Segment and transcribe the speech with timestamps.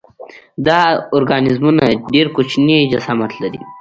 [0.65, 0.79] دا
[1.17, 3.59] ارګانیزمونه ډېر کوچنی جسامت لري.